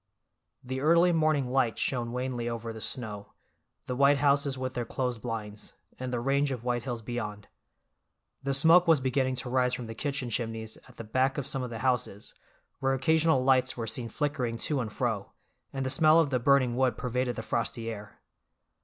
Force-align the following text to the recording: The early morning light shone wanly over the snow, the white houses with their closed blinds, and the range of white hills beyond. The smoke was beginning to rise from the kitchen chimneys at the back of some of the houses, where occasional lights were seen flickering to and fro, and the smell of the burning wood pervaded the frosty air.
The 0.63 0.79
early 0.81 1.11
morning 1.11 1.51
light 1.51 1.77
shone 1.77 2.11
wanly 2.11 2.49
over 2.49 2.73
the 2.73 2.81
snow, 2.81 3.33
the 3.85 3.95
white 3.95 4.17
houses 4.17 4.57
with 4.57 4.73
their 4.73 4.83
closed 4.83 5.21
blinds, 5.21 5.73
and 5.99 6.11
the 6.11 6.19
range 6.19 6.51
of 6.51 6.63
white 6.63 6.81
hills 6.81 7.03
beyond. 7.03 7.47
The 8.41 8.55
smoke 8.55 8.87
was 8.87 8.99
beginning 8.99 9.35
to 9.35 9.49
rise 9.51 9.75
from 9.75 9.85
the 9.85 9.93
kitchen 9.93 10.31
chimneys 10.31 10.75
at 10.87 10.95
the 10.97 11.03
back 11.03 11.37
of 11.37 11.45
some 11.45 11.61
of 11.61 11.69
the 11.69 11.77
houses, 11.85 12.33
where 12.79 12.95
occasional 12.95 13.43
lights 13.43 13.77
were 13.77 13.85
seen 13.85 14.09
flickering 14.09 14.57
to 14.57 14.79
and 14.79 14.91
fro, 14.91 15.33
and 15.71 15.85
the 15.85 15.91
smell 15.91 16.19
of 16.19 16.31
the 16.31 16.39
burning 16.39 16.75
wood 16.75 16.97
pervaded 16.97 17.35
the 17.35 17.43
frosty 17.43 17.87
air. 17.91 18.21